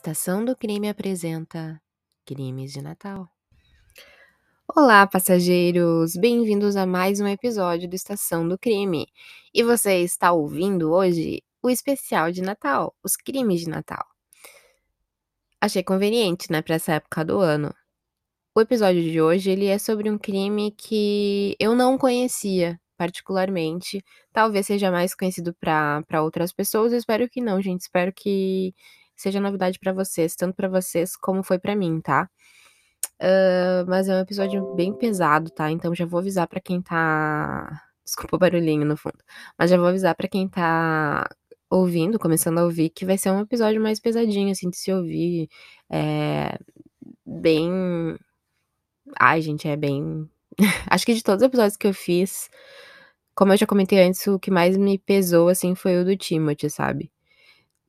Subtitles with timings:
[0.00, 1.78] Estação do Crime apresenta
[2.24, 3.28] Crimes de Natal.
[4.74, 6.16] Olá, passageiros!
[6.16, 9.06] Bem-vindos a mais um episódio do Estação do Crime.
[9.52, 14.02] E você está ouvindo hoje o especial de Natal, os crimes de Natal.
[15.60, 17.70] Achei conveniente, né, para essa época do ano.
[18.54, 24.02] O episódio de hoje ele é sobre um crime que eu não conhecia particularmente.
[24.32, 26.92] Talvez seja mais conhecido para outras pessoas.
[26.92, 27.82] Eu espero que não, gente.
[27.82, 28.74] Espero que
[29.20, 32.28] seja novidade para vocês, tanto para vocês como foi para mim, tá?
[33.20, 35.70] Uh, mas é um episódio bem pesado, tá?
[35.70, 37.82] Então já vou avisar para quem tá.
[38.04, 39.18] Desculpa o barulhinho no fundo.
[39.58, 41.28] Mas já vou avisar para quem tá
[41.70, 45.48] ouvindo, começando a ouvir, que vai ser um episódio mais pesadinho, assim, de se ouvir.
[45.90, 46.58] É...
[47.26, 48.16] Bem.
[49.18, 50.28] Ai, gente, é bem.
[50.90, 52.48] Acho que de todos os episódios que eu fiz,
[53.34, 56.70] como eu já comentei antes, o que mais me pesou, assim, foi o do Timothy,
[56.70, 57.12] sabe?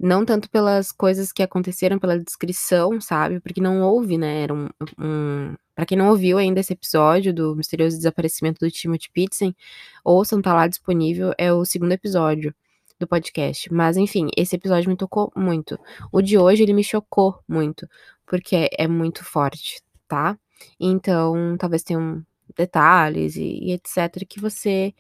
[0.03, 4.67] Não tanto pelas coisas que aconteceram, pela descrição, sabe, porque não houve, né, era um
[4.99, 9.55] um pra quem não ouviu ainda esse episódio do misterioso desaparecimento do Timothy Pitzen,
[10.03, 12.53] ouçam, tá lá disponível, é o segundo episódio
[12.99, 13.71] do podcast.
[13.73, 15.79] Mas enfim, esse episódio me tocou muito.
[16.11, 17.87] O de hoje, ele me chocou muito,
[18.25, 20.37] porque é muito forte, tá.
[20.79, 22.23] Então, talvez tenham
[22.57, 24.93] detalhes e e etcétera, que você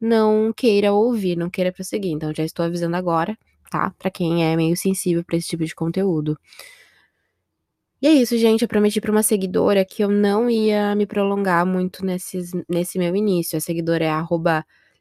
[0.00, 2.12] não queira ouvir, não queira prosseguir.
[2.12, 3.36] Então já estou avisando agora
[3.70, 3.92] tá?
[3.98, 6.38] Pra quem é meio sensível pra esse tipo de conteúdo.
[8.00, 8.62] E é isso, gente.
[8.62, 13.16] Eu prometi pra uma seguidora que eu não ia me prolongar muito nesses, nesse meu
[13.16, 13.56] início.
[13.56, 14.10] A seguidora é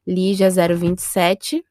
[0.08, 1.64] Ligia027.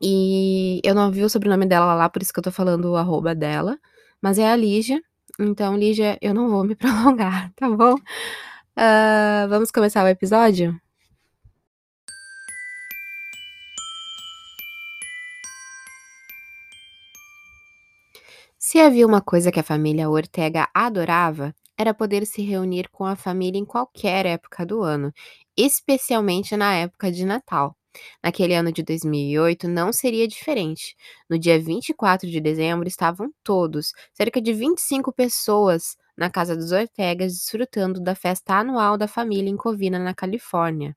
[0.00, 2.96] E eu não vi o sobrenome dela lá, por isso que eu tô falando o
[2.96, 3.78] arroba dela.
[4.20, 5.02] Mas é a Lígia.
[5.40, 7.94] Então, Lígia, eu não vou me prolongar, tá bom?
[7.94, 10.78] Uh, vamos começar o episódio?
[18.66, 23.14] Se havia uma coisa que a família Ortega adorava, era poder se reunir com a
[23.14, 25.12] família em qualquer época do ano,
[25.54, 27.76] especialmente na época de Natal.
[28.22, 30.96] Naquele ano de 2008 não seria diferente.
[31.28, 37.34] No dia 24 de dezembro estavam todos, cerca de 25 pessoas, na casa dos Ortegas
[37.34, 40.96] desfrutando da festa anual da família em Covina, na Califórnia.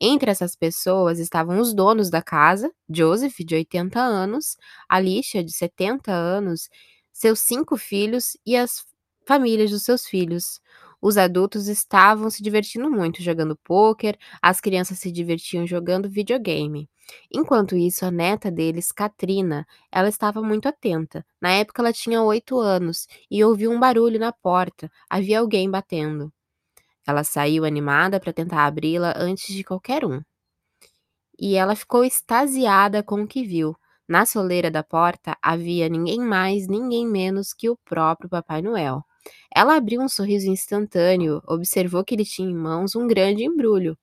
[0.00, 4.56] Entre essas pessoas estavam os donos da casa, Joseph, de 80 anos,
[4.88, 6.68] Alicia, de 70 anos,
[7.12, 8.84] seus cinco filhos e as
[9.26, 10.60] famílias dos seus filhos.
[11.02, 16.88] Os adultos estavam se divertindo muito jogando pôquer, as crianças se divertiam jogando videogame.
[17.32, 21.24] Enquanto isso, a neta deles, Katrina, ela estava muito atenta.
[21.40, 24.90] Na época ela tinha oito anos e ouviu um barulho na porta.
[25.08, 26.32] Havia alguém batendo.
[27.06, 30.20] Ela saiu animada para tentar abri-la antes de qualquer um.
[31.38, 33.74] E ela ficou extasiada com o que viu.
[34.10, 39.04] Na soleira da porta havia ninguém mais, ninguém menos que o próprio Papai Noel.
[39.54, 43.96] Ela abriu um sorriso instantâneo, observou que ele tinha em mãos um grande embrulho.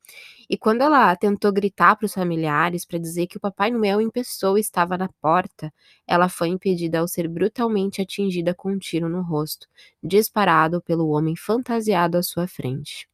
[0.50, 4.09] E quando ela tentou gritar para os familiares para dizer que o Papai Noel em
[4.09, 5.73] pessoa estava na porta,
[6.07, 9.68] ela foi impedida ao ser brutalmente atingida com um tiro no rosto,
[10.01, 13.09] disparado pelo homem fantasiado à sua frente.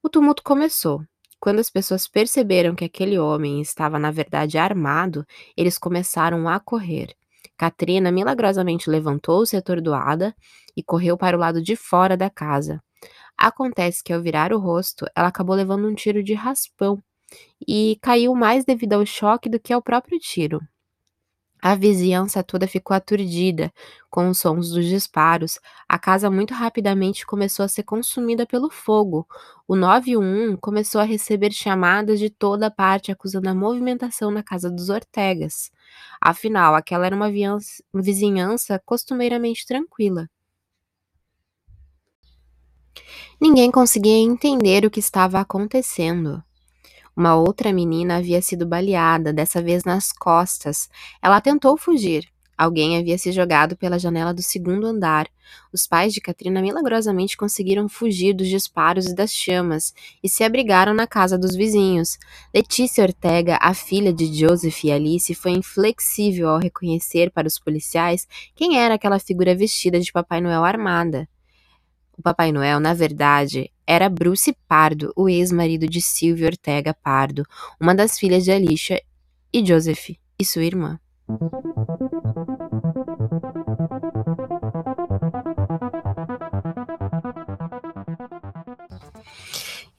[0.00, 1.04] O tumulto começou.
[1.42, 5.26] Quando as pessoas perceberam que aquele homem estava na verdade armado,
[5.56, 7.16] eles começaram a correr.
[7.58, 10.32] Katrina milagrosamente levantou-se atordoada
[10.76, 12.80] e correu para o lado de fora da casa.
[13.36, 17.02] Acontece que ao virar o rosto, ela acabou levando um tiro de raspão
[17.66, 20.60] e caiu mais devido ao choque do que ao próprio tiro.
[21.62, 23.72] A vizinhança toda ficou aturdida
[24.10, 25.60] com os sons dos disparos.
[25.88, 29.26] A casa muito rapidamente começou a ser consumida pelo fogo.
[29.68, 34.88] O 911 começou a receber chamadas de toda parte acusando a movimentação na casa dos
[34.88, 35.70] Ortegas.
[36.20, 37.30] Afinal, aquela era uma
[37.94, 40.28] vizinhança costumeiramente tranquila.
[43.40, 46.42] Ninguém conseguia entender o que estava acontecendo.
[47.16, 50.88] Uma outra menina havia sido baleada, dessa vez nas costas.
[51.20, 52.32] Ela tentou fugir.
[52.56, 55.28] Alguém havia se jogado pela janela do segundo andar.
[55.72, 59.92] Os pais de Katrina milagrosamente conseguiram fugir dos disparos e das chamas
[60.22, 62.18] e se abrigaram na casa dos vizinhos.
[62.54, 68.28] Letícia Ortega, a filha de Joseph e Alice, foi inflexível ao reconhecer para os policiais
[68.54, 71.28] quem era aquela figura vestida de Papai Noel armada.
[72.16, 77.44] O Papai Noel, na verdade, era Bruce Pardo, o ex-marido de Sylvia Ortega Pardo,
[77.78, 79.02] uma das filhas de Alicia
[79.52, 80.98] e Joseph, e sua irmã.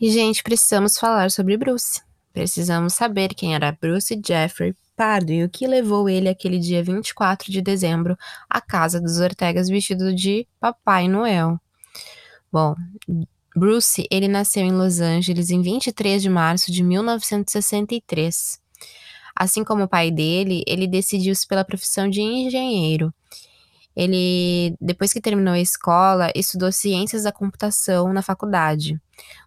[0.02, 2.02] E, gente, precisamos falar sobre Bruce.
[2.34, 7.52] Precisamos saber quem era Bruce Jeffrey pardo e o que levou ele aquele dia 24
[7.52, 8.18] de dezembro
[8.50, 11.60] à casa dos Ortegas vestido de Papai Noel.
[12.52, 12.76] Bom,
[13.56, 18.60] Bruce, ele nasceu em Los Angeles em 23 de março de 1963.
[19.36, 23.14] Assim como o pai dele, ele decidiu-se pela profissão de engenheiro.
[23.96, 29.00] Ele, depois que terminou a escola, estudou ciências da computação na faculdade.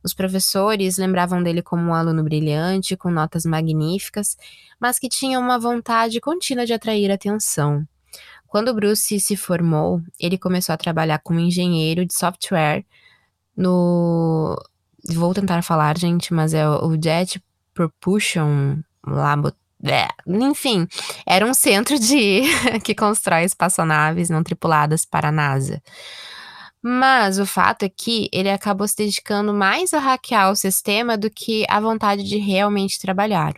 [0.05, 4.37] Os professores lembravam dele como um aluno brilhante, com notas magníficas,
[4.79, 7.85] mas que tinha uma vontade contínua de atrair atenção.
[8.47, 12.85] Quando Bruce se formou, ele começou a trabalhar como engenheiro de software
[13.57, 14.57] no.
[15.15, 17.43] Vou tentar falar, gente, mas é o Jet
[17.73, 19.53] Propulsion Labo.
[19.85, 20.87] É, enfim,
[21.27, 22.43] era um centro de
[22.83, 25.81] que constrói espaçonaves não tripuladas para a NASA.
[26.83, 31.31] Mas o fato é que ele acabou se dedicando mais a hackear o sistema do
[31.31, 33.55] que a vontade de realmente trabalhar.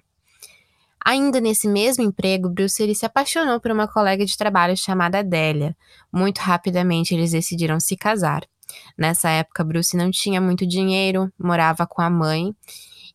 [1.04, 5.76] Ainda nesse mesmo emprego, Bruce ele se apaixonou por uma colega de trabalho chamada Adélia.
[6.12, 8.42] Muito rapidamente eles decidiram se casar.
[8.96, 12.54] Nessa época, Bruce não tinha muito dinheiro, morava com a mãe,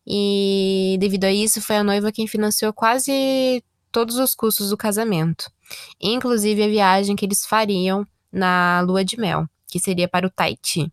[0.06, 5.50] e devido a isso, foi a noiva quem financiou quase todos os custos do casamento,
[6.00, 10.92] inclusive a viagem que eles fariam na lua de mel, que seria para o Tahiti.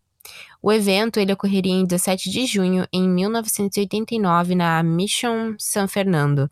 [0.62, 6.48] O evento ele ocorreria em 17 de junho em 1989 na Mission San Fernando,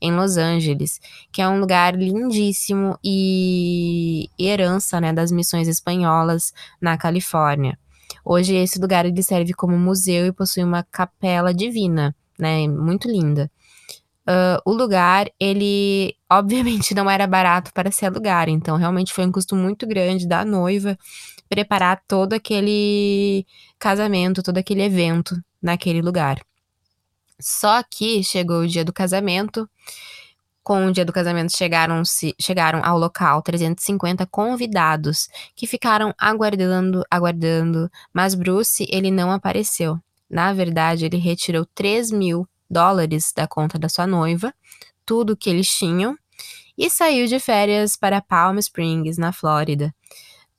[0.00, 1.00] em Los Angeles,
[1.30, 7.78] que é um lugar lindíssimo e herança né, das missões espanholas na Califórnia.
[8.24, 13.48] Hoje esse lugar ele serve como museu e possui uma capela divina, né, muito linda.
[14.22, 19.32] Uh, o lugar, ele obviamente não era barato para se alugar, então realmente foi um
[19.32, 20.96] custo muito grande da noiva
[21.52, 23.46] preparar todo aquele
[23.78, 26.40] casamento, todo aquele evento naquele lugar.
[27.38, 29.68] Só que chegou o dia do casamento.
[30.62, 37.04] Com o dia do casamento chegaram, -se, chegaram ao local 350 convidados que ficaram aguardando,
[37.10, 40.00] aguardando, mas Bruce ele não apareceu.
[40.30, 44.54] Na verdade, ele retirou 3 mil dólares da conta da sua noiva,
[45.04, 46.16] tudo que eles tinham,
[46.78, 49.94] e saiu de férias para Palm Springs, na Flórida.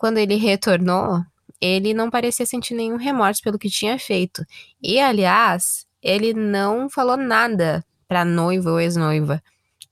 [0.03, 1.23] Quando ele retornou,
[1.61, 4.45] ele não parecia sentir nenhum remorso pelo que tinha feito.
[4.81, 9.41] E, aliás, ele não falou nada para noiva ou ex-noiva.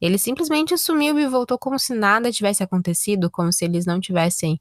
[0.02, 4.60] Ele simplesmente sumiu e voltou como se nada tivesse acontecido, como se eles não tivessem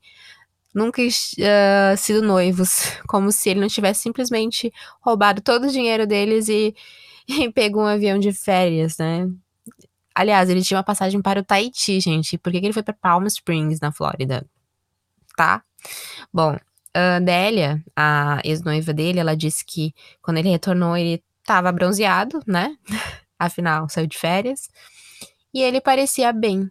[0.72, 6.48] nunca uh, sido noivos, como se ele não tivesse simplesmente roubado todo o dinheiro deles
[6.48, 6.72] e,
[7.26, 9.28] e pegou um avião de férias, né?
[10.14, 12.38] Aliás, ele tinha uma passagem para o Tahiti, gente.
[12.38, 14.46] Por que, que ele foi para Palm Springs, na Flórida?
[15.36, 15.62] Tá?
[16.32, 16.56] Bom,
[16.94, 17.20] a
[17.96, 22.76] a ex-noiva dele, ela disse que quando ele retornou, ele tava bronzeado, né?
[23.38, 24.68] Afinal, saiu de férias.
[25.52, 26.70] E ele parecia bem.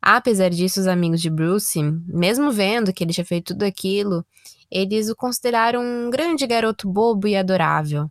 [0.00, 4.24] Apesar disso, os amigos de Bruce, mesmo vendo que ele tinha feito tudo aquilo,
[4.70, 8.10] eles o consideraram um grande garoto bobo e adorável.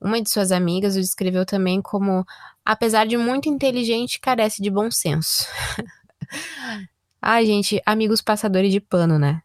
[0.00, 2.24] Uma de suas amigas o descreveu também como,
[2.64, 5.46] apesar de muito inteligente, carece de bom senso.
[7.26, 9.42] Ai, gente, amigos passadores de pano, né?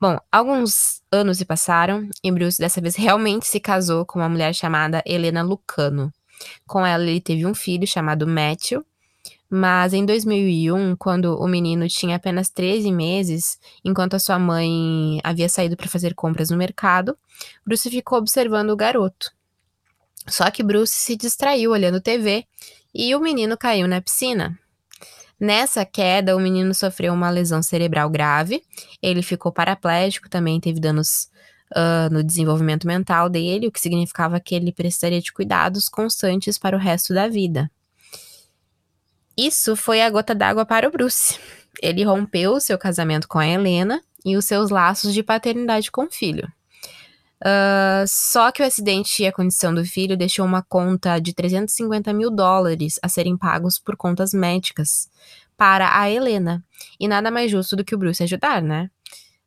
[0.00, 4.54] Bom, alguns anos se passaram e Bruce dessa vez realmente se casou com uma mulher
[4.54, 6.10] chamada Helena Lucano.
[6.66, 8.82] Com ela ele teve um filho chamado Matthew,
[9.50, 15.50] mas em 2001, quando o menino tinha apenas 13 meses, enquanto a sua mãe havia
[15.50, 17.14] saído para fazer compras no mercado,
[17.62, 19.30] Bruce ficou observando o garoto.
[20.26, 22.46] Só que Bruce se distraiu olhando TV
[22.94, 24.58] e o menino caiu na piscina.
[25.42, 28.62] Nessa queda, o menino sofreu uma lesão cerebral grave,
[29.02, 31.28] ele ficou paraplégico, também teve danos
[31.72, 36.76] uh, no desenvolvimento mental dele, o que significava que ele precisaria de cuidados constantes para
[36.76, 37.68] o resto da vida.
[39.36, 41.40] Isso foi a gota d'água para o Bruce.
[41.82, 46.10] Ele rompeu seu casamento com a Helena e os seus laços de paternidade com o
[46.12, 46.46] filho.
[47.42, 52.12] Uh, só que o acidente e a condição do filho deixou uma conta de 350
[52.12, 55.10] mil dólares a serem pagos por contas médicas
[55.56, 56.64] para a Helena.
[57.00, 58.88] E nada mais justo do que o Bruce ajudar, né?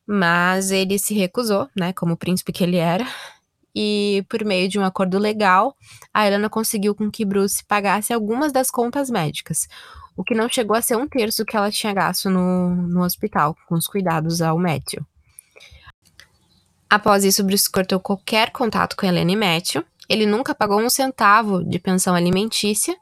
[0.05, 1.93] Mas ele se recusou, né?
[1.93, 3.07] Como príncipe que ele era.
[3.73, 5.75] E por meio de um acordo legal,
[6.13, 9.67] a Helena conseguiu com que Bruce pagasse algumas das contas médicas.
[10.17, 13.55] O que não chegou a ser um terço que ela tinha gasto no, no hospital,
[13.67, 15.05] com os cuidados ao Matthew.
[16.89, 19.83] Após isso, Bruce cortou qualquer contato com Helena e Matthew.
[20.07, 22.95] Ele nunca pagou um centavo de pensão alimentícia,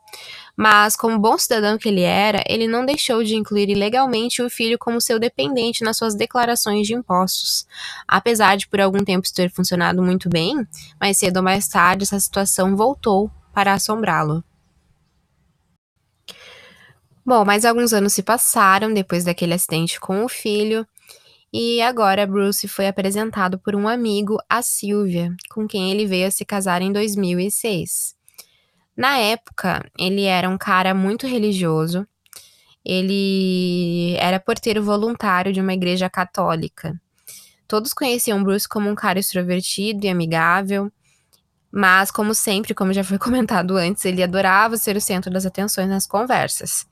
[0.56, 4.78] mas, como bom cidadão que ele era, ele não deixou de incluir ilegalmente o filho
[4.78, 7.68] como seu dependente nas suas declarações de impostos.
[8.08, 10.66] Apesar de por algum tempo isso ter funcionado muito bem,
[11.00, 14.44] mais cedo ou mais tarde essa situação voltou para assombrá-lo.
[17.26, 20.86] Bom, mais alguns anos se passaram depois daquele acidente com o filho,
[21.54, 26.32] e agora Bruce foi apresentado por um amigo a Sylvia, com quem ele veio a
[26.32, 28.16] se casar em 2006.
[28.98, 32.08] Na época, ele era um cara muito religioso,
[32.84, 37.00] ele era porteiro voluntário de uma igreja católica.
[37.68, 40.92] Todos conheciam Bruce como um cara extrovertido e amigável,
[41.72, 45.88] mas, como sempre, como já foi comentado antes, ele adorava ser o centro das atenções
[45.88, 46.88] nas conversas.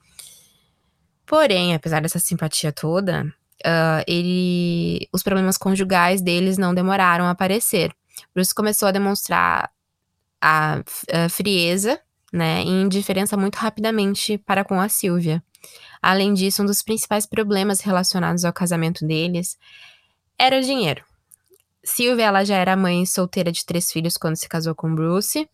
[1.26, 3.32] Porém, apesar dessa simpatia toda,
[3.66, 7.94] uh, ele, os problemas conjugais deles não demoraram a aparecer.
[8.34, 9.72] Bruce começou a demonstrar
[10.42, 10.82] a,
[11.14, 12.00] a frieza,
[12.32, 15.44] né, e indiferença muito rapidamente para com a Silvia.
[16.02, 19.58] Além disso, um dos principais problemas relacionados ao casamento deles
[20.40, 21.04] era o dinheiro.
[21.84, 25.50] Sylvia, ela já era mãe solteira de três filhos quando se casou com Bruce.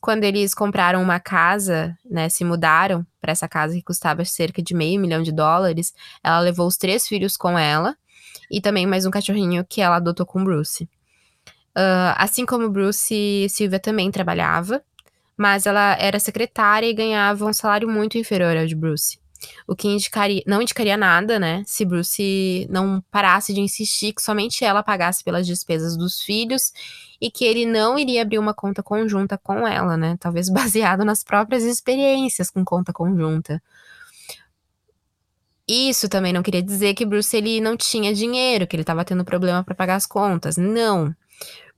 [0.00, 4.74] Quando eles compraram uma casa, né, se mudaram para essa casa que custava cerca de
[4.74, 7.96] meio milhão de dólares, ela levou os três filhos com ela
[8.50, 10.84] e também mais um cachorrinho que ela adotou com Bruce.
[11.76, 14.82] Uh, assim como Bruce, Sylvia também trabalhava,
[15.36, 19.19] mas ela era secretária e ganhava um salário muito inferior ao de Bruce.
[19.66, 21.62] O que indicaria, não indicaria nada, né?
[21.66, 26.72] Se Bruce não parasse de insistir que somente ela pagasse pelas despesas dos filhos
[27.20, 30.16] e que ele não iria abrir uma conta conjunta com ela, né?
[30.20, 33.62] Talvez baseado nas próprias experiências com conta conjunta.
[35.66, 39.24] Isso também não queria dizer que Bruce ele não tinha dinheiro, que ele estava tendo
[39.24, 40.56] problema para pagar as contas.
[40.56, 41.14] Não.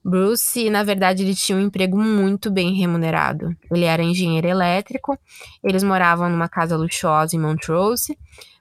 [0.03, 3.55] Bruce, na verdade, ele tinha um emprego muito bem remunerado.
[3.71, 5.17] Ele era engenheiro elétrico,
[5.63, 8.17] eles moravam numa casa luxuosa em Montrose.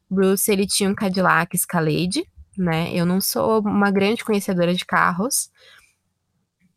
[0.08, 2.24] Bruce, ele tinha um Cadillac Escalade,
[2.56, 2.90] né?
[2.94, 5.50] Eu não sou uma grande conhecedora de carros,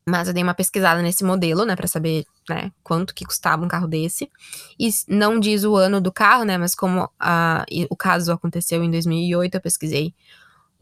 [0.07, 3.67] mas eu dei uma pesquisada nesse modelo, né, para saber, né, quanto que custava um
[3.67, 4.29] carro desse.
[4.79, 8.91] E não diz o ano do carro, né, mas como a, o caso aconteceu em
[8.91, 10.13] 2008, eu pesquisei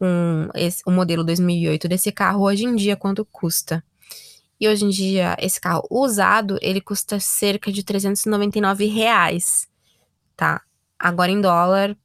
[0.04, 3.82] um, esse, o modelo 2008 desse carro hoje em dia quanto custa.
[4.60, 9.66] E hoje em dia, esse carro usado, ele custa cerca de 399 reais,
[10.36, 10.62] tá?
[10.98, 11.96] Agora em dólar,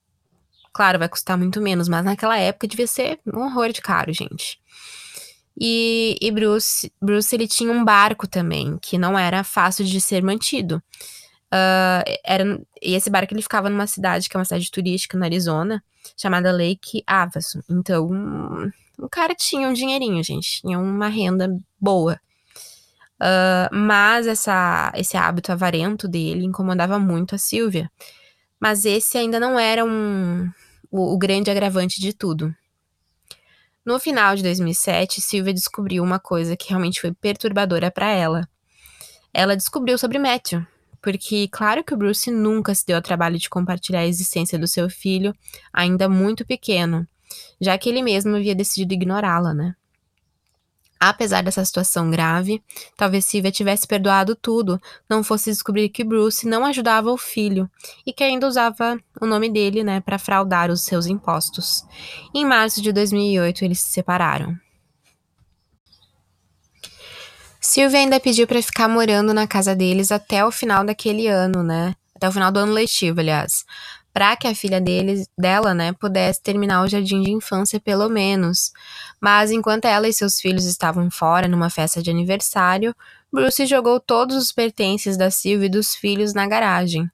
[0.74, 4.60] claro, vai custar muito menos, mas naquela época devia ser um horror de caro, gente.
[5.60, 10.24] E, e Bruce, Bruce, ele tinha um barco também, que não era fácil de ser
[10.24, 10.82] mantido.
[11.52, 15.24] Uh, era, e esse barco ele ficava numa cidade que é uma cidade turística no
[15.24, 15.84] Arizona,
[16.16, 17.64] chamada Lake Havasu.
[17.70, 18.10] Então,
[18.98, 22.20] o cara tinha um dinheirinho, gente, tinha uma renda boa.
[23.20, 27.92] Uh, mas essa, esse hábito avarento dele incomodava muito a Silvia.
[28.60, 30.50] Mas esse ainda não era um,
[30.92, 32.54] o, o grande agravante de tudo.
[33.86, 38.48] No final de 2007, Silvia descobriu uma coisa que realmente foi perturbadora para ela.
[39.34, 40.66] Ela descobriu sobre Matthew,
[41.02, 44.68] porque claro que o Bruce nunca se deu ao trabalho de compartilhar a existência do
[44.68, 45.34] seu filho,
[45.74, 47.08] ainda muito pequeno,
[47.60, 49.76] já que ele mesmo havia decidido ignorá-la, né?
[51.00, 52.62] Apesar dessa situação grave,
[52.98, 57.72] talvez Sylvia tivesse perdoado tudo, não fosse descobrir que Bruce não ajudava o filho
[58.06, 61.86] e que ainda usava o nome dele, né, para fraudar os seus impostos.
[62.36, 64.58] Em março de 2008, eles se separaram.
[67.70, 71.94] Silvia ainda pediu para ficar morando na casa deles até o final daquele ano, né?
[72.16, 73.64] Até o final do ano letivo, aliás.
[74.12, 78.72] Para que a filha deles, dela, né, pudesse terminar o jardim de infância pelo menos.
[79.22, 82.96] Mas enquanto ela e seus filhos estavam fora numa festa de aniversário,
[83.32, 87.08] Bruce jogou todos os pertences da Silvia e dos filhos na garagem.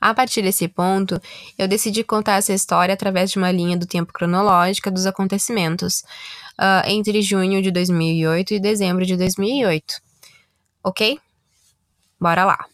[0.00, 1.20] A partir desse ponto,
[1.58, 6.02] eu decidi contar essa história através de uma linha do tempo cronológica dos acontecimentos,
[6.60, 10.00] uh, entre junho de 2008 e dezembro de 2008.
[10.84, 11.18] Ok?
[12.20, 12.66] Bora lá!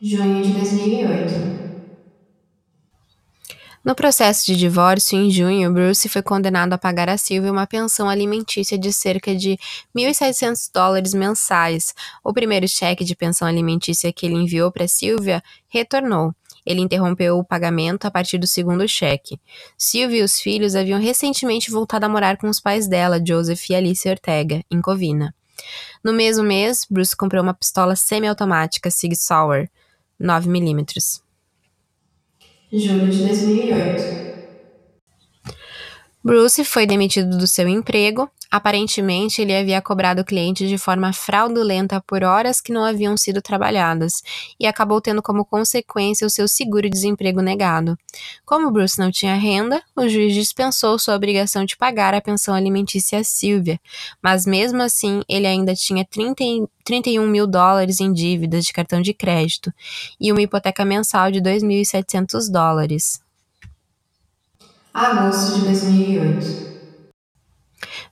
[0.00, 1.11] Junho de 2008
[3.92, 8.08] no processo de divórcio, em junho, Bruce foi condenado a pagar a Sylvia uma pensão
[8.08, 9.58] alimentícia de cerca de
[9.94, 11.94] 1.600 dólares mensais.
[12.24, 16.34] O primeiro cheque de pensão alimentícia que ele enviou para Sylvia retornou.
[16.64, 19.38] Ele interrompeu o pagamento a partir do segundo cheque.
[19.76, 23.74] Sylvia e os filhos haviam recentemente voltado a morar com os pais dela, Joseph e
[23.74, 25.34] Alice Ortega, em Covina.
[26.02, 29.68] No mesmo mês, Bruce comprou uma pistola semiautomática Sig Sauer
[30.18, 31.21] 9mm
[32.78, 34.41] julho de 2008.
[36.24, 38.30] Bruce foi demitido do seu emprego.
[38.48, 44.22] Aparentemente, ele havia cobrado clientes de forma fraudulenta por horas que não haviam sido trabalhadas
[44.60, 47.98] e acabou tendo como consequência o seu seguro-desemprego negado.
[48.44, 53.18] Como Bruce não tinha renda, o juiz dispensou sua obrigação de pagar a pensão alimentícia
[53.18, 53.80] a Sylvia,
[54.22, 56.44] mas mesmo assim ele ainda tinha 30,
[56.84, 59.72] 31 mil dólares em dívidas de cartão de crédito
[60.20, 63.21] e uma hipoteca mensal de 2.700 dólares.
[64.92, 66.72] Agosto de 2008.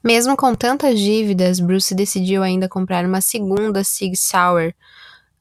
[0.02, 4.75] Mesmo com tantas dívidas, Bruce decidiu ainda comprar uma segunda Sig Sauer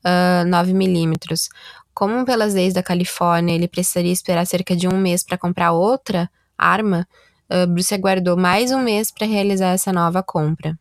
[0.04, 1.48] uh, 9mm.
[1.94, 6.30] Como pelas leis da Califórnia ele precisaria esperar cerca de um mês para comprar outra
[6.58, 7.08] arma,
[7.50, 10.78] uh, Bruce aguardou mais um mês para realizar essa nova compra.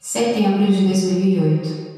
[0.00, 1.93] Setembro de 2008.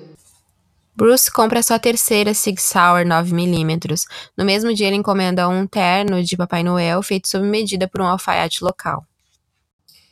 [0.96, 4.04] Bruce compra sua terceira Sig Sauer 9mm.
[4.34, 8.06] No mesmo dia, ele encomenda um terno de Papai Noel feito sob medida por um
[8.06, 9.04] alfaiate local.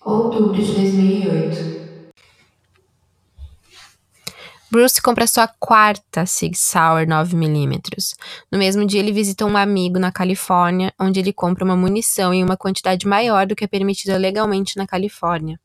[0.05, 1.84] Outubro de 2008.
[4.75, 8.17] Bruce compra sua quarta Sig Sauer 9mm.
[8.51, 12.43] No mesmo dia, ele visita um amigo na Califórnia, onde ele compra uma munição em
[12.43, 15.61] uma quantidade maior do que é permitida legalmente na Califórnia.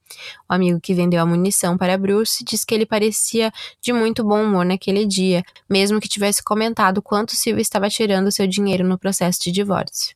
[0.47, 3.51] O amigo que vendeu a munição para Bruce diz que ele parecia
[3.81, 8.45] de muito bom humor naquele dia, mesmo que tivesse comentado quanto Silvia estava tirando seu
[8.45, 10.15] dinheiro no processo de divórcio.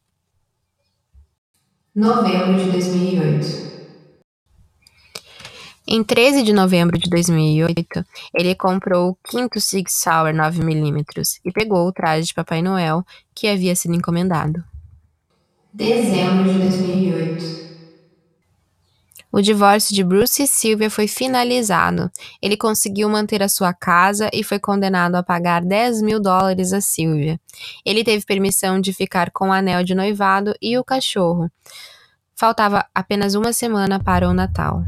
[1.95, 3.72] Novembro de 2008.
[5.85, 11.85] Em 13 de novembro de 2008, ele comprou o quinto Sig Sauer 9mm e pegou
[11.85, 14.63] o traje de Papai Noel que havia sido encomendado.
[15.73, 17.63] Dezembro de 2008.
[19.29, 22.09] O divórcio de Bruce e Sylvia foi finalizado.
[22.41, 26.79] Ele conseguiu manter a sua casa e foi condenado a pagar 10 mil dólares a
[26.79, 27.37] Sylvia.
[27.83, 31.51] Ele teve permissão de ficar com o anel de noivado e o cachorro.
[32.35, 34.85] Faltava apenas uma semana para o Natal.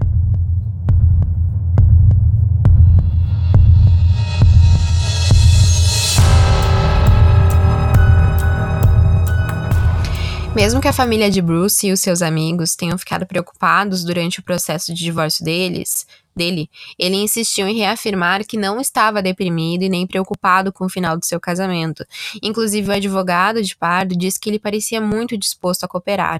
[10.55, 14.43] Mesmo que a família de Bruce e os seus amigos tenham ficado preocupados durante o
[14.43, 20.05] processo de divórcio deles, dele, ele insistiu em reafirmar que não estava deprimido e nem
[20.05, 22.05] preocupado com o final do seu casamento.
[22.43, 26.39] Inclusive, o advogado de Pardo disse que ele parecia muito disposto a cooperar.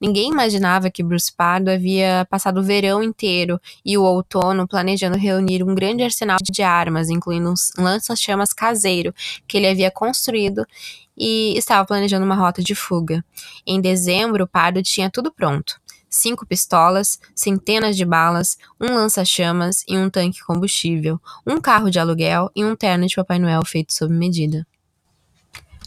[0.00, 5.62] Ninguém imaginava que Bruce Pardo havia passado o verão inteiro e o outono planejando reunir
[5.62, 9.14] um grande arsenal de armas, incluindo um lança-chamas caseiro
[9.48, 10.66] que ele havia construído
[11.16, 13.24] e estava planejando uma rota de fuga.
[13.66, 20.10] Em dezembro, Pardo tinha tudo pronto: cinco pistolas, centenas de balas, um lança-chamas e um
[20.10, 24.66] tanque combustível, um carro de aluguel e um terno de Papai Noel feito sob medida.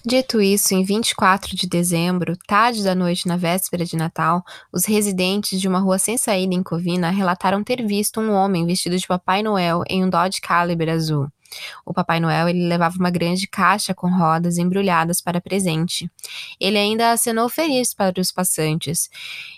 [0.07, 5.59] Dito isso, em 24 de dezembro, tarde da noite na véspera de Natal, os residentes
[5.59, 9.41] de uma rua sem saída em Covina relataram ter visto um homem vestido de Papai
[9.41, 11.27] Noel em um Dodge Caliber azul.
[11.85, 16.09] O Papai Noel ele levava uma grande caixa com rodas embrulhadas para presente.
[16.59, 19.09] Ele ainda acenou feliz para os passantes.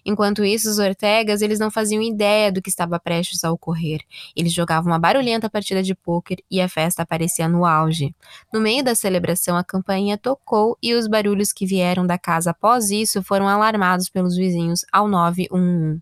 [0.06, 4.02] Enquanto isso, os Ortegas eles não faziam ideia do que estava prestes a ocorrer.
[4.36, 8.16] Eles jogavam uma barulhenta partida de pôquer e a festa aparecia no auge.
[8.52, 12.92] No meio da celebração, a campainha tocou e os barulhos que vieram da casa após
[12.92, 16.02] isso foram alarmados pelos vizinhos ao 911.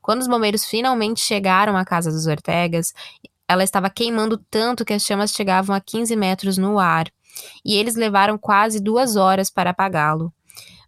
[0.00, 2.94] Quando os bombeiros finalmente chegaram à casa dos Ortegas,
[3.48, 7.10] ela estava queimando tanto que as chamas chegavam a 15 metros no ar,
[7.64, 10.32] e eles levaram quase duas horas para apagá-lo.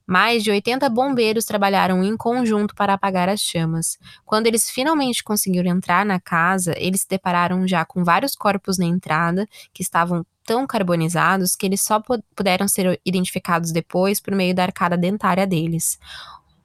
[0.07, 3.97] Mais de 80 bombeiros trabalharam em conjunto para apagar as chamas.
[4.27, 8.87] Quando eles finalmente conseguiram entrar na casa, eles se depararam já com vários corpos na
[8.87, 12.03] entrada que estavam tão carbonizados que eles só
[12.35, 15.97] puderam ser identificados depois por meio da arcada dentária deles.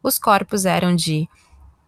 [0.01, 1.29] Os corpos eram de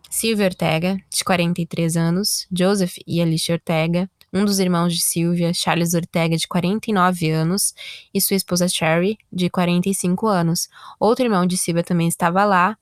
[0.10, 5.94] Silvia Ortega, de 43 anos, Joseph e Alicia Ortega, um dos irmãos de Silvia, Charles
[5.94, 7.74] Ortega, de 49 anos,
[8.14, 10.70] e sua esposa Sherry, de 45 anos.
[11.00, 12.78] Outro irmão de Silvia também estava lá,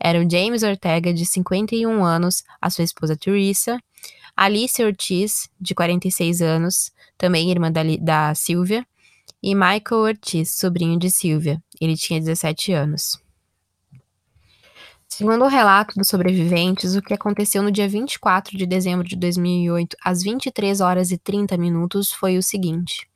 [0.00, 3.78] era o James Ortega, de 51 anos, a sua esposa Teresa,
[4.36, 8.86] Alice Ortiz, de 46 anos, também irmã da, da Silvia,
[9.42, 13.18] e Michael Ortiz, sobrinho de Silvia, ele tinha 17 anos.
[15.18, 19.96] Segundo o relato dos sobreviventes, o que aconteceu no dia 24 de dezembro de 2008,
[20.04, 23.10] às 23 horas e 30 minutos, foi o seguinte.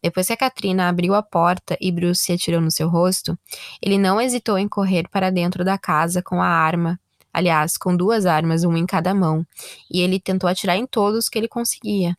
[0.00, 3.36] Depois que a Katrina abriu a porta e Bruce se atirou no seu rosto,
[3.82, 6.96] ele não hesitou em correr para dentro da casa com a arma
[7.32, 9.46] aliás, com duas armas, uma em cada mão,
[9.90, 12.16] e ele tentou atirar em todos que ele conseguia.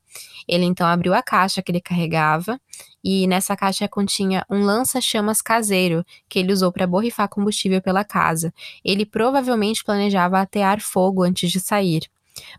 [0.48, 2.60] Ele então abriu a caixa que ele carregava,
[3.04, 8.54] e nessa caixa continha um lança-chamas caseiro que ele usou para borrifar combustível pela casa.
[8.84, 12.10] Ele provavelmente planejava atear fogo antes de sair.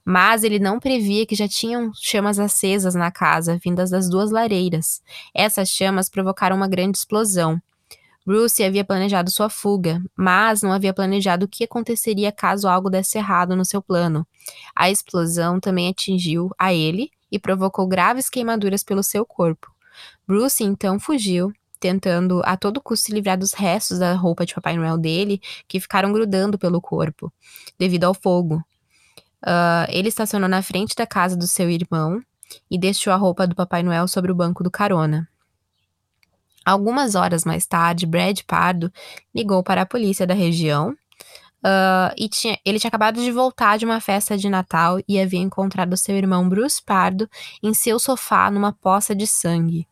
[0.05, 5.03] Mas ele não previa que já tinham chamas acesas na casa, vindas das duas lareiras.
[5.35, 7.61] Essas chamas provocaram uma grande explosão.
[8.27, 13.17] Bruce havia planejado sua fuga, mas não havia planejado o que aconteceria caso algo desse
[13.17, 14.27] errado no seu plano.
[14.77, 19.71] A explosão também atingiu a ele e provocou graves queimaduras pelo seu corpo.
[20.27, 24.77] Bruce então fugiu, tentando a todo custo se livrar dos restos da roupa de Papai
[24.77, 27.33] Noel dele, que ficaram grudando pelo corpo,
[27.79, 28.63] devido ao fogo.
[29.43, 32.21] Uh, ele estacionou na frente da casa do seu irmão
[32.71, 35.30] e deixou a roupa do Papai Noel sobre o banco do carona.
[36.71, 38.93] Algumas horas mais tarde, Brad Pardo
[39.35, 43.85] ligou para a polícia da região uh, e tinha, ele tinha acabado de voltar de
[43.85, 47.29] uma festa de Natal e havia encontrado seu irmão Bruce Pardo
[47.61, 49.85] em seu sofá numa poça de sangue.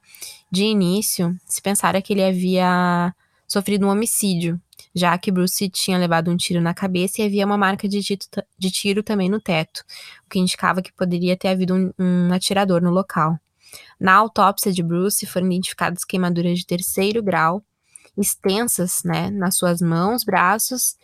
[0.52, 3.12] De início, se pensara que ele havia
[3.48, 4.60] sofrido um homicídio,
[4.94, 8.20] já que Bruce tinha levado um tiro na cabeça e havia uma marca de, tiro,
[8.56, 9.82] de tiro também no teto,
[10.24, 13.36] o que indicava que poderia ter havido um, um atirador no local.
[13.98, 17.62] Na autópsia de Bruce foram identificadas queimaduras de terceiro grau,
[18.16, 20.96] extensas, né, nas suas mãos, braços,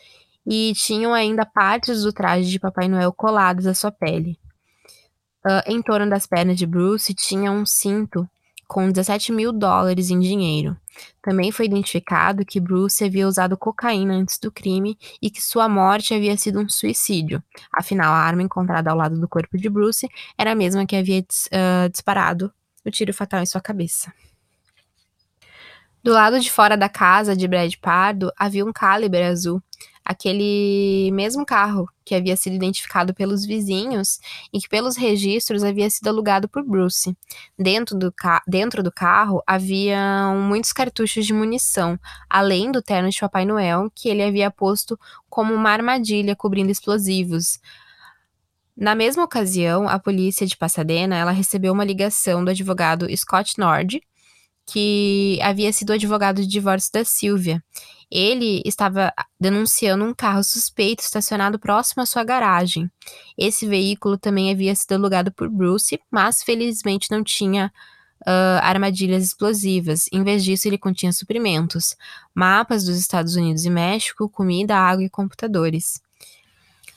[0.47, 4.39] e tinham ainda partes do traje de Papai Noel coladas à sua pele.
[5.45, 8.29] Uh, em torno das pernas de Bruce tinha um cinto
[8.67, 10.77] com 17 mil dólares em dinheiro.
[11.23, 16.15] Também foi identificado que Bruce havia usado cocaína antes do crime e que sua morte
[16.15, 17.43] havia sido um suicídio.
[17.73, 21.21] Afinal, a arma encontrada ao lado do corpo de Bruce era a mesma que havia
[21.21, 22.53] uh, disparado
[22.85, 24.13] o tiro fatal em sua cabeça.
[26.05, 29.63] Do lado de fora da casa de Brad Pardo havia um Caliber azul,
[30.05, 34.19] aquele mesmo carro que havia sido identificado pelos vizinhos
[34.53, 37.17] e que, pelos registros, havia sido alugado por Bruce.
[37.59, 38.13] Dentro do,
[38.47, 44.09] dentro do carro havia muitos cartuchos de munição, além do terno de Papai Noel que
[44.09, 44.99] ele havia posto
[45.31, 47.59] como uma armadilha cobrindo explosivos.
[48.77, 54.03] Na mesma ocasião, a polícia de Pasadena ela recebeu uma ligação do advogado Scott Nord,
[54.67, 57.63] que havia sido advogado de divórcio da Silvia.
[58.11, 62.91] Ele estava denunciando um carro suspeito estacionado próximo à sua garagem.
[63.37, 67.73] Esse veículo também havia sido alugado por Bruce, mas felizmente não tinha
[68.23, 70.07] uh, armadilhas explosivas.
[70.13, 71.97] Em vez disso, ele continha suprimentos,
[72.35, 76.01] mapas dos Estados Unidos e México, comida, água e computadores.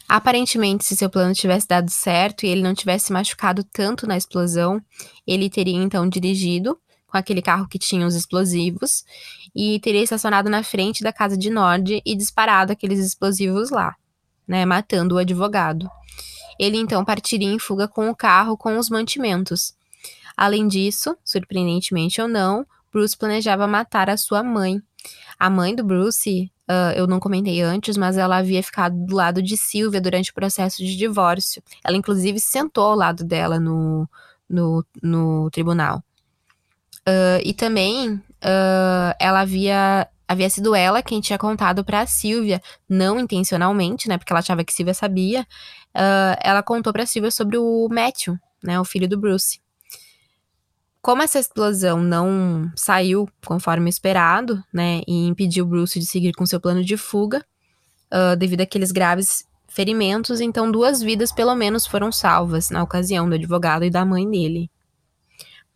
[0.07, 4.81] Aparentemente, se seu plano tivesse dado certo e ele não tivesse machucado tanto na explosão,
[5.25, 6.79] ele teria então dirigido
[7.17, 9.03] com aquele carro que tinha os explosivos
[9.55, 13.95] e teria estacionado na frente da casa de Nord e disparado aqueles explosivos lá,
[14.47, 15.89] né, matando o advogado.
[16.59, 19.75] Ele então partiria em fuga com o carro com os mantimentos.
[20.35, 24.81] Além disso, surpreendentemente ou não, Bruce planejava matar a sua mãe.
[25.39, 29.41] A mãe do Bruce Uh, eu não comentei antes, mas ela havia ficado do lado
[29.41, 31.63] de Silvia durante o processo de divórcio.
[31.81, 34.05] Ela, inclusive, sentou ao lado dela no,
[34.49, 36.03] no, no tribunal.
[37.07, 40.07] Uh, e também uh, ela havia.
[40.29, 44.17] Havia sido ela quem tinha contado para Silvia, não intencionalmente, né?
[44.17, 45.47] Porque ela achava que Silvia sabia.
[46.43, 48.77] ela contou para Silvia sobre o Matthew, né?
[48.77, 49.61] O filho do Bruce.
[51.01, 56.59] Como essa explosão não saiu conforme esperado, né, e impediu Bruce de seguir com seu
[56.59, 57.45] plano de fuga,
[58.13, 63.35] uh, devido àqueles graves ferimentos, então duas vidas pelo menos foram salvas na ocasião do
[63.35, 64.69] advogado e da mãe dele.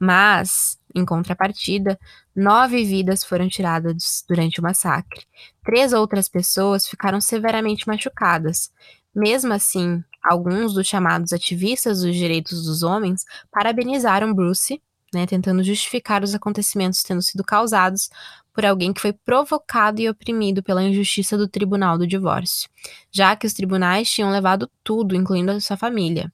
[0.01, 1.99] Mas, em contrapartida,
[2.35, 5.25] nove vidas foram tiradas durante o massacre.
[5.63, 8.71] Três outras pessoas ficaram severamente machucadas.
[9.13, 14.81] Mesmo assim, alguns dos chamados ativistas dos direitos dos homens parabenizaram Bruce
[15.13, 18.09] né, tentando justificar os acontecimentos tendo sido causados
[18.53, 22.69] por alguém que foi provocado e oprimido pela injustiça do tribunal do divórcio,
[23.11, 26.31] já que os tribunais tinham levado tudo, incluindo a sua família.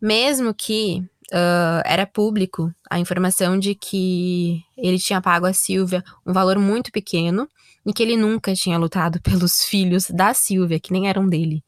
[0.00, 1.02] Mesmo que
[1.34, 6.92] uh, era público a informação de que ele tinha pago a Silvia um valor muito
[6.92, 7.48] pequeno
[7.84, 11.64] e que ele nunca tinha lutado pelos filhos da Silvia, que nem eram dele.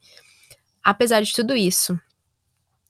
[0.83, 1.99] Apesar de tudo isso,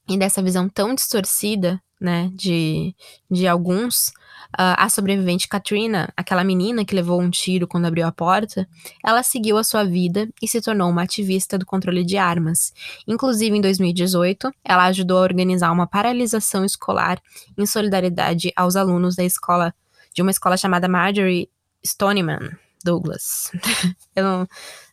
[0.08, 2.96] e dessa visão tão distorcida, né, de,
[3.30, 4.10] de alguns,
[4.54, 8.68] uh, a sobrevivente Katrina, aquela menina que levou um tiro quando abriu a porta,
[9.04, 12.74] ela seguiu a sua vida e se tornou uma ativista do controle de armas.
[13.08, 17.20] Inclusive, em 2018, ela ajudou a organizar uma paralisação escolar
[17.58, 19.74] em solidariedade aos alunos da escola,
[20.14, 21.50] de uma escola chamada Marjorie
[21.86, 22.52] Stoneman
[22.84, 23.52] Douglas.
[24.16, 24.48] Eu não.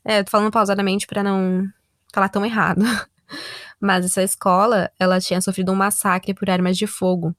[0.05, 1.67] É, tô falando pausadamente para não
[2.13, 2.83] falar tão errado.
[3.81, 7.35] Mas essa escola, ela tinha sofrido um massacre por armas de fogo.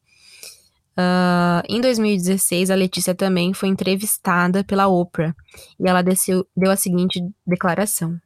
[0.98, 5.36] Uh, em 2016, a Letícia também foi entrevistada pela Oprah
[5.78, 8.18] e ela desceu, deu a seguinte declaração: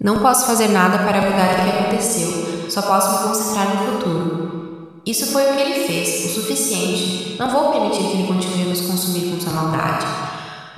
[0.00, 5.02] Não posso fazer nada para mudar o que aconteceu, só posso me concentrar no futuro.
[5.04, 7.36] Isso foi o que ele fez, o suficiente.
[7.38, 10.29] Não vou permitir que ele continue nos consumir com sua maldade.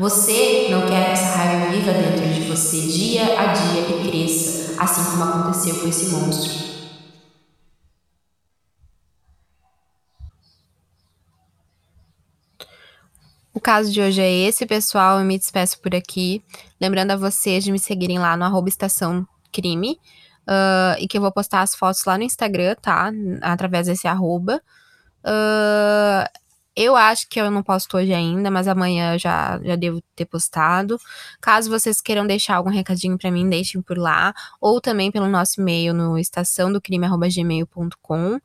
[0.02, 4.82] Você não quer que essa raiva viva dentro de você dia a dia e cresça,
[4.82, 6.50] assim como aconteceu com esse monstro.
[13.54, 15.20] O caso de hoje é esse, pessoal.
[15.20, 16.42] Eu me despeço por aqui.
[16.80, 20.00] Lembrando a vocês de me seguirem lá no estação crime.
[20.48, 23.12] Uh, e que eu vou postar as fotos lá no Instagram, tá?
[23.40, 24.60] Através desse arroba.
[25.24, 26.41] Uh,
[26.74, 30.98] eu acho que eu não posto hoje ainda, mas amanhã já, já devo ter postado.
[31.40, 34.34] Caso vocês queiram deixar algum recadinho para mim, deixem por lá.
[34.60, 38.40] Ou também pelo nosso e-mail no estaçãodocrime.gmail.com.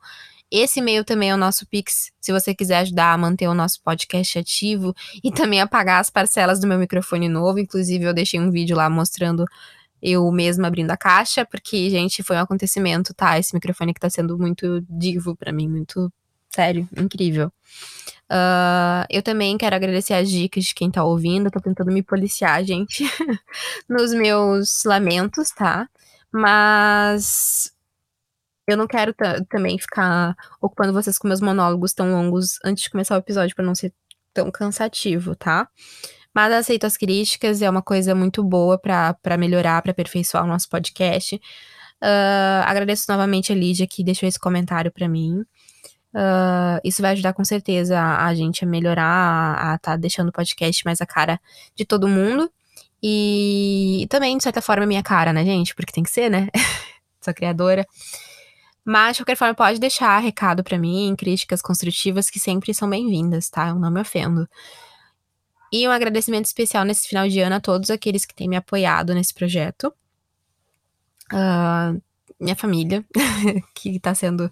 [0.50, 3.82] Esse e-mail também é o nosso Pix, se você quiser ajudar a manter o nosso
[3.82, 7.58] podcast ativo e também a pagar as parcelas do meu microfone novo.
[7.58, 9.44] Inclusive, eu deixei um vídeo lá mostrando
[10.00, 13.38] eu mesma abrindo a caixa, porque, gente, foi um acontecimento, tá?
[13.38, 16.10] Esse microfone que tá sendo muito divo para mim, muito
[16.50, 17.52] sério, incrível.
[18.30, 21.50] Uh, eu também quero agradecer as dicas de quem tá ouvindo.
[21.50, 23.04] Tô tentando me policiar, gente,
[23.88, 25.88] nos meus lamentos, tá?
[26.30, 27.72] Mas
[28.66, 29.14] eu não quero
[29.48, 33.64] também ficar ocupando vocês com meus monólogos tão longos antes de começar o episódio para
[33.64, 33.94] não ser
[34.34, 35.68] tão cansativo, tá?
[36.34, 40.68] Mas aceito as críticas, é uma coisa muito boa para melhorar, para aperfeiçoar o nosso
[40.68, 41.36] podcast.
[41.36, 45.44] Uh, agradeço novamente a Lídia que deixou esse comentário para mim.
[46.14, 50.28] Uh, isso vai ajudar com certeza a, a gente a melhorar, a estar tá deixando
[50.28, 51.40] o podcast mais a cara
[51.74, 52.50] de todo mundo.
[53.02, 55.74] E, também, de certa forma, minha cara, né, gente?
[55.74, 56.48] Porque tem que ser, né?
[57.20, 57.86] Sou criadora.
[58.84, 63.48] Mas, de qualquer forma, pode deixar recado para mim, críticas construtivas que sempre são bem-vindas,
[63.50, 63.68] tá?
[63.68, 64.48] Eu não me ofendo.
[65.72, 69.14] E um agradecimento especial nesse final de ano a todos aqueles que têm me apoiado
[69.14, 69.92] nesse projeto.
[71.30, 72.00] Uh,
[72.40, 73.04] minha família,
[73.74, 74.50] que tá sendo.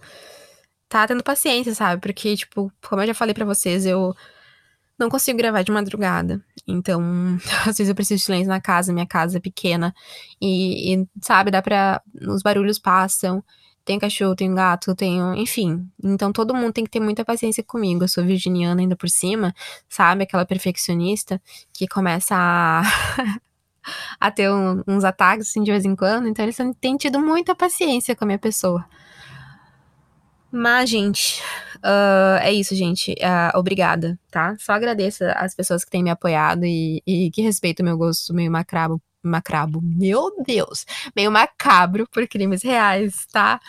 [0.89, 2.01] Tá tendo paciência, sabe?
[2.01, 4.15] Porque, tipo, como eu já falei para vocês, eu
[4.99, 6.43] não consigo gravar de madrugada.
[6.67, 7.03] Então,
[7.67, 9.95] às vezes eu preciso de silêncio na casa, minha casa é pequena.
[10.41, 12.03] E, e sabe, dá pra.
[12.29, 13.43] Os barulhos passam
[13.87, 15.35] tenho cachorro, tenho gato, tenho.
[15.37, 15.89] Enfim.
[16.03, 18.03] Então todo mundo tem que ter muita paciência comigo.
[18.03, 19.55] Eu sou virginiana ainda por cima,
[19.89, 20.25] sabe?
[20.25, 21.41] Aquela perfeccionista
[21.73, 22.83] que começa a.
[24.19, 26.27] a ter um, uns ataques assim de vez em quando.
[26.27, 28.85] Então eles têm tido muita paciência com a minha pessoa.
[30.51, 31.43] Mas, gente,
[31.79, 33.13] uh, é isso, gente.
[33.13, 34.57] Uh, obrigada, tá?
[34.59, 38.51] Só agradeço as pessoas que têm me apoiado e, e que respeitam meu gosto meio
[38.51, 43.61] macrabo macrabo, meu Deus, meio macabro por crimes reais, tá?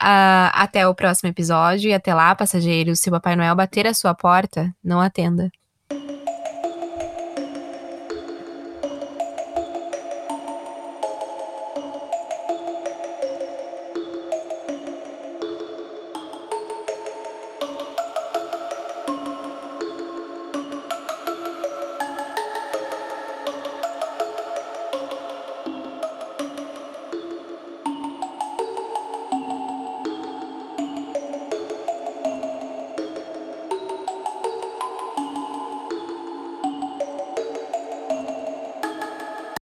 [0.00, 3.00] Uh, até o próximo episódio e até lá, passageiros.
[3.00, 5.50] Se o Papai Noel bater a sua porta, não atenda.